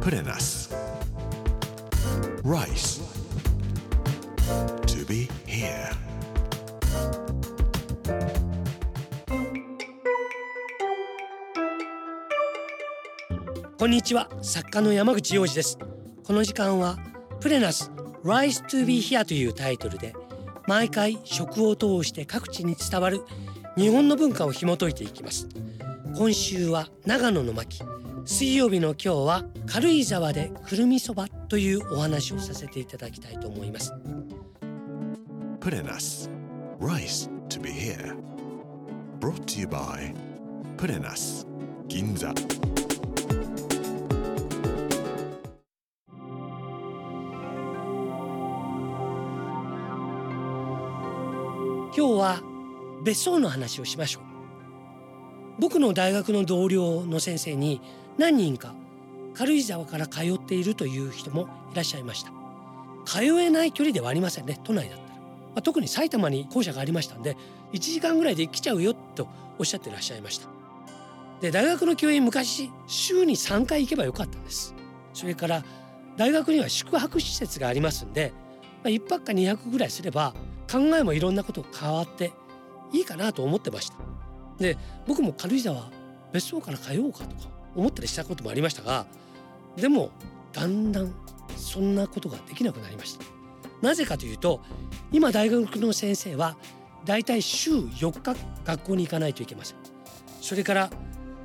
[0.00, 0.70] Put in us.
[2.42, 3.02] Rice.
[4.86, 5.90] To be here.
[13.78, 15.78] こんにちは作家の山口洋二です
[16.24, 16.98] この時間は
[17.40, 17.90] プレナス
[18.24, 20.14] Rise to be here というタイトルで
[20.66, 23.20] 毎回食を通して各地に伝わる
[23.76, 25.46] 日本の文化を紐解いていきます
[26.16, 27.82] 今週は長野の巻
[28.24, 33.92] 水曜日の今日は軽井沢でくるみそばというお話をさせていただきたいと思います
[35.94, 36.28] us.
[36.78, 38.16] Rice to be here.
[39.20, 40.14] Brought to you by
[40.88, 41.46] in us.
[41.88, 42.34] Ginza.
[51.92, 52.40] 今日は
[53.04, 54.22] 別荘の話をしましょう
[55.60, 57.82] 僕の大学の同僚の先生に
[58.18, 58.74] 何人か
[59.34, 62.32] 軽井沢から通っているという人もいらっしゃいました。
[63.04, 65.22] 通えない距離ではありませんね都内だったら、ま
[65.56, 67.36] あ、特に埼玉に校舎がありましたんで
[67.72, 69.26] 1時間ぐらいで来ちゃうよと
[69.58, 70.48] おっしゃってらっしゃいました。
[71.40, 74.74] で大学の教員昔週に3回行けばよかったんです。
[75.14, 75.64] それから
[76.16, 78.32] 大学には宿泊施設がありますんで、
[78.84, 80.34] まあ、1泊か2泊ぐらいすれば
[80.70, 82.32] 考えもいろんなこと変わって
[82.92, 83.96] いいかなと思ってました。
[84.58, 85.90] で僕も軽井沢
[86.32, 89.06] 別荘から通おうかとか思ったりしたこともありましたが
[89.76, 90.10] でも
[90.52, 91.12] だんだん
[91.56, 93.24] そんなことができなくなりました。
[93.82, 94.60] なぜかというと
[95.12, 96.56] 今大学の先生は
[97.04, 99.76] だいたい週4日学校に行かないといけません。
[100.40, 100.90] それから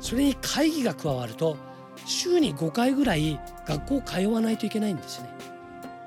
[0.00, 1.56] それに会議が加わると
[2.04, 5.28] 週に5回ぐらい学校通わないといけないんですね。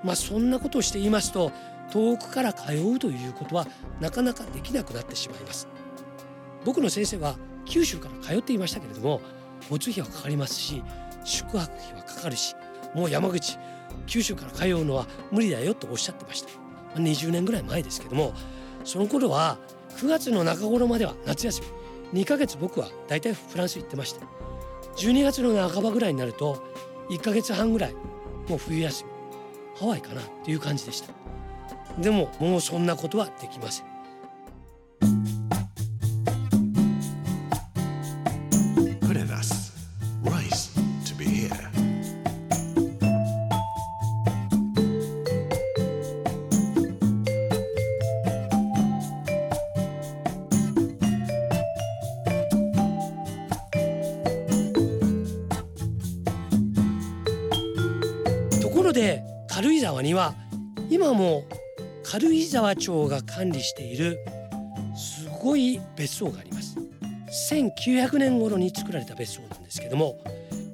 [0.04, 1.52] まあそんなことをしていますと
[1.92, 3.68] 遠くから通うということは
[4.00, 5.68] なかなかできなくなってしまいます。
[6.66, 9.22] 僕の先生は九州から通っていましたけれども
[9.70, 10.84] 交通費はかかりますし
[11.24, 12.56] 宿泊費はかかるし
[12.94, 13.58] もう山口
[14.08, 16.50] 九州から通うのは無理だよとおっしゃってました。
[16.96, 18.34] 20年ぐらい前ですけども
[18.84, 19.58] その頃は
[19.98, 21.62] 9月の中頃までは夏休
[22.12, 24.26] み2ヶ月僕はだいたいフランス行ってました。
[24.98, 26.62] 12月の半ばぐらいになると
[27.10, 27.94] 1ヶ月半ぐらい
[28.50, 29.12] もう冬休み
[29.80, 31.14] ハワイかなっていう感じでした。
[32.02, 33.86] でももうそんなことはできません。
[58.92, 60.36] ろで軽井沢には
[60.90, 61.44] 今も
[62.04, 64.20] 軽井沢町が管理している
[64.96, 66.78] すごい別荘があります。
[67.50, 70.18] 1900年頃に作られた別荘なんですけども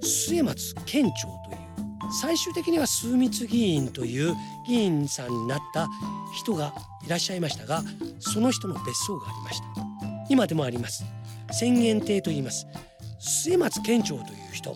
[0.02, 4.36] 末松県庁という最終的には枢密議員という
[4.68, 5.88] 議員さんになった
[6.34, 6.74] 人が
[7.06, 7.84] いらっしゃいましたが
[8.20, 9.66] その人の別荘がありました。
[10.30, 11.06] 今でもあります。
[11.52, 12.66] 宣言亭と言います。
[13.20, 14.76] 末松県庁という人。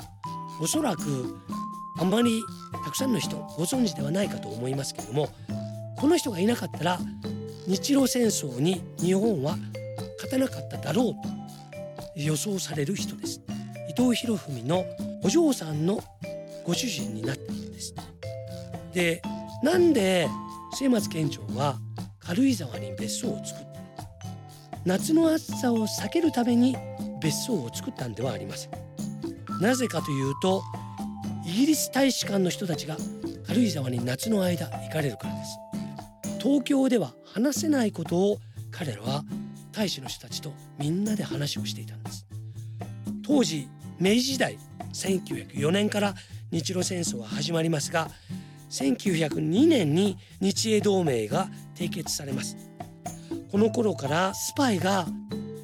[0.62, 1.36] おそらく
[2.02, 2.44] あんまり
[2.84, 5.30] たくさんの人ご存知ではないかと思いますけれども
[5.98, 7.00] この人がいなかったら
[7.68, 9.56] 日露戦争に日本は
[10.16, 11.20] 勝てなかっただろうと
[12.16, 13.40] 予想される人です。
[13.88, 14.84] 伊藤博文の
[15.24, 16.04] お嬢さんの
[16.66, 17.94] ご主人になっているんです。
[18.94, 19.22] で
[19.64, 20.28] なんで
[20.74, 21.78] 末松県庁は
[22.20, 24.12] 軽井沢に別荘を作ったの
[24.86, 26.76] 夏の暑さを避けるために
[27.22, 28.72] 別荘を作ったんではありません。
[29.62, 30.64] なぜかというと
[31.52, 32.96] イギリス大使館の人たちが
[33.46, 35.60] 軽井沢に夏の間行かれるからです。
[36.40, 38.40] 東京では話せないことを
[38.72, 39.26] 彼らは
[39.74, 42.26] 大使の人たちとみんなで話をしていたんです。
[43.22, 43.68] 当時
[44.00, 44.58] 明治時代
[44.94, 46.16] 1904年から
[46.52, 48.08] 日露戦争は始まりますが
[48.70, 52.56] 1902年に日英同盟が締結されます。
[53.52, 55.06] この頃からスパイが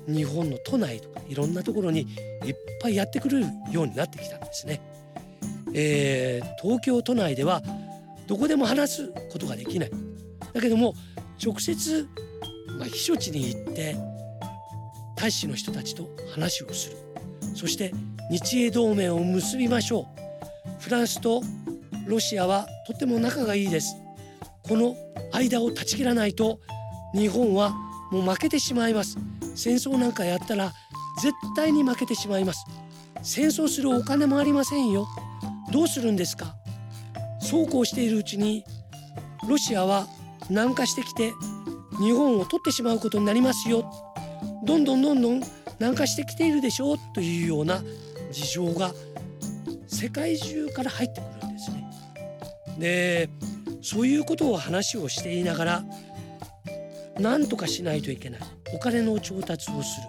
[0.05, 2.03] 日本の都内とかいろんなところにい
[2.51, 4.81] っぱいやってくるようになってきたんですね、
[5.73, 7.61] えー東京都内では
[8.27, 9.91] どこでも話すことができない。
[10.53, 10.93] だけども
[11.43, 12.07] 直接、
[12.79, 13.95] まあ、避暑地に行って
[15.15, 16.97] 大使の人たちと話をする。
[17.55, 17.93] そして
[18.29, 20.81] 日英同盟を結びましょう。
[20.81, 21.41] フランスと
[22.05, 23.95] ロシアはとても仲がいいです。
[24.63, 24.95] この
[25.31, 26.59] 間を断ち切らないと
[27.13, 27.71] 日本は
[28.11, 29.17] もう負けてしまいます。
[29.55, 30.73] 戦争なんかやったら
[31.21, 32.65] 絶対に負けてしまいます。
[33.23, 35.07] 戦争するお金もありませんよ。
[35.71, 36.55] どうするんですか？
[37.41, 38.63] そうこうしているうちに
[39.47, 40.07] ロシアは
[40.49, 41.33] 南下してきて
[41.99, 43.89] 日本を取ってしまうことになりますよ。
[44.65, 45.41] どんどんどんどん
[45.79, 46.97] 南下してきているでしょう。
[47.13, 47.81] というような
[48.31, 48.91] 事情が
[49.87, 51.89] 世界中から入ってくるんですね。
[52.77, 53.29] で
[53.81, 55.83] そういうことを話をしていながら
[57.19, 58.41] 何とかしないといけない。
[58.73, 60.07] お金の調達をする。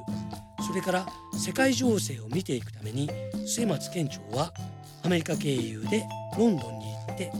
[0.67, 3.09] それから世界情勢を見ていくために
[3.47, 4.53] 末松県庁は
[5.03, 6.05] アメリカ経由で
[6.39, 7.33] ロンドンに行って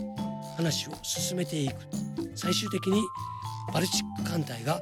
[0.57, 1.75] 話を進めていく
[2.35, 3.03] 最終的に
[3.73, 4.81] バルチック艦隊が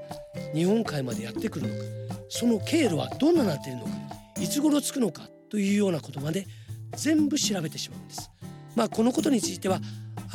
[0.54, 1.84] 日本海までやってくるのか
[2.28, 3.90] その経路はどんななっているのか
[4.40, 6.46] いつ頃着くのかというようなことまで
[6.96, 8.30] 全部調べてしまうんです。
[8.74, 9.80] まあ、このことについては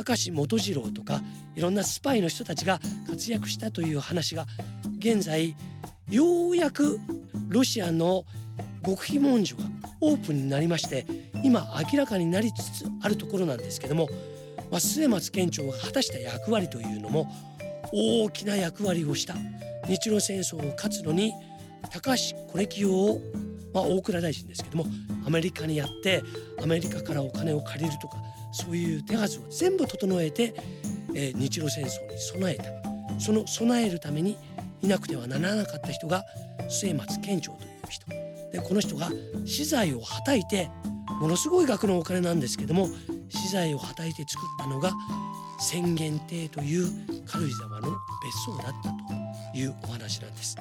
[0.06, 1.20] 明石元次郎とか
[1.54, 4.46] いろんなスパイの人たちが活躍したという話が
[4.98, 5.54] 現在
[6.10, 6.98] ようやく
[7.48, 8.24] ロシアの
[8.84, 9.64] 極秘文書が
[10.00, 11.06] オープンになりまして
[11.42, 14.08] 今明らかになりつつあるところなんですけども、
[14.78, 17.30] 末松県庁が果たした役割というのも
[17.92, 19.34] 大きな役割をした。
[19.86, 21.32] 日露戦争を勝つのに
[21.90, 23.20] 高橋是清を、
[23.74, 24.86] まあ、大蔵大臣ですけども
[25.26, 26.22] アメリカにやって
[26.62, 28.16] アメリカからお金を借りるとか
[28.52, 30.54] そういう手はずを全部整えて、
[31.14, 32.64] えー、日露戦争に備えた。
[33.18, 34.36] その備えるために
[34.82, 36.24] いなくてはならなかった人が
[36.68, 38.06] 末松県庁という人。
[38.52, 39.10] でこの人が
[39.46, 40.70] 資材をはたいて
[41.20, 42.88] ものすごい額のお金なんですけども
[43.28, 44.92] 資材をはたいて作ったのが
[45.58, 46.86] 浅間亭という
[47.26, 50.56] 軽井沢の別荘だったというお話なんです。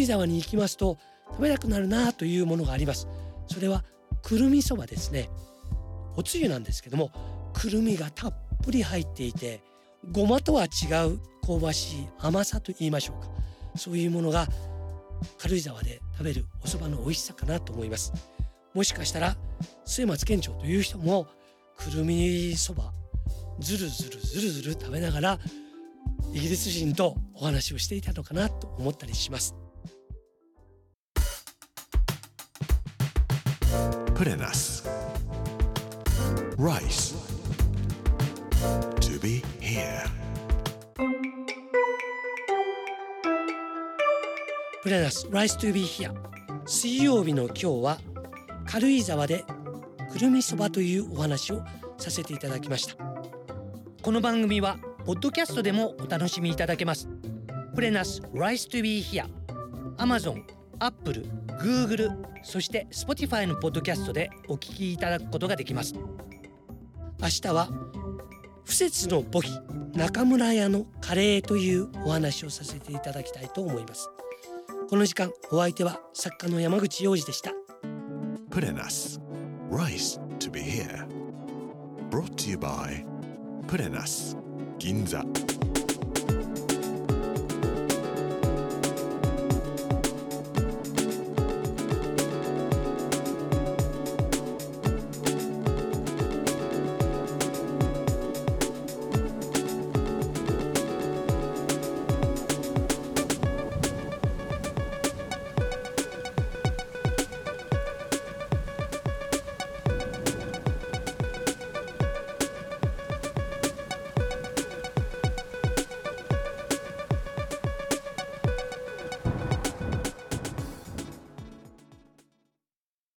[0.00, 0.96] 軽井沢に行きますと
[1.30, 3.06] 食べたくなるなというものがあります。
[3.48, 3.84] それは
[4.22, 5.28] くるみそばですね。
[6.16, 7.10] おつゆなんですけども
[7.52, 9.62] くるみがたっぷり入っていて
[10.10, 10.68] ごまとは違
[11.06, 13.28] う香ばしい甘さと言いましょうか。
[13.76, 14.48] そういうものが
[15.36, 18.14] 軽井沢で食べるお蕎麦の美味しさかなと思います。
[18.72, 19.36] もしかしたら
[19.84, 21.26] 末松県庁という人も
[21.76, 22.94] くるみそば
[23.58, 25.38] ずるずるずるずる食べながら
[26.32, 29.59] イギリス人とお話をしていたのかなと思ったりします。
[34.20, 34.84] Purenas.
[36.58, 37.14] Rice.
[39.00, 40.04] To be here.
[44.82, 46.12] プレナス Rise to be here
[46.66, 47.98] 水曜日の今日は
[48.66, 49.42] 軽井沢で
[50.12, 51.62] くるみそばというお話を
[51.96, 52.96] させていただきました
[54.02, 54.76] この番組は
[55.06, 57.08] ポッドキャストでもお楽しみいただけます
[57.74, 59.24] プレナス Rise to be here
[59.96, 60.44] Amazon、
[60.80, 61.26] Apple、
[61.62, 62.10] Google
[62.42, 67.68] そして Spotify のポッドキャストでお聞きいただくことができます明日は
[68.64, 69.50] 不節の簿記
[69.94, 74.10] 中村屋のカレーというお話をさせていただきたいと思います
[74.88, 77.52] この時間お相手は作家の山口洋二でした
[78.50, 79.20] Purenas.
[79.70, 81.06] Rice to be here.
[82.10, 83.04] Brought to you by
[83.68, 84.34] Purenas.
[84.78, 85.49] Ginza.